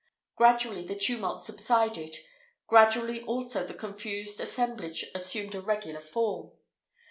[0.35, 2.15] Gradually the tumult subsided;
[2.65, 6.53] gradually also the confused assemblage assumed a regular form.